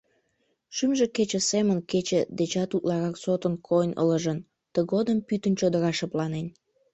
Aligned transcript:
Шӱмжӧ 0.75 1.05
кече 1.15 1.39
семын, 1.51 1.79
кече 1.91 2.19
дечат 2.37 2.69
утларак 2.75 3.15
сотын 3.23 3.53
койын 3.67 3.91
ылыжын... 4.03 4.39
тыгодым 4.73 5.17
пӱтынь 5.27 5.57
чодыра 5.59 5.91
шыпланен. 5.99 6.47